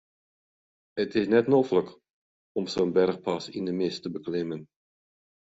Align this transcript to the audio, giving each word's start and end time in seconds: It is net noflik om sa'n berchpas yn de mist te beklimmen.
It 1.03 1.11
is 1.19 1.29
net 1.33 1.51
noflik 1.53 1.89
om 2.59 2.65
sa'n 2.73 2.95
berchpas 2.97 3.43
yn 3.57 3.67
de 3.69 3.75
mist 3.79 3.99
te 4.03 4.09
beklimmen. 4.17 4.61